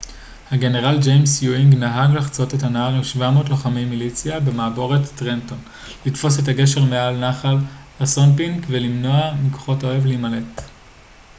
[0.51, 5.57] הגנרל ג'יימס יואינג נהג לחצות את הנהר עם 700 לוחמי מיליציה במעבורת טרנטון
[6.05, 7.57] לתפוס את הגשר מעל נחל
[8.03, 10.61] אסונפינק ולמנוע מכוחות האויב להימלט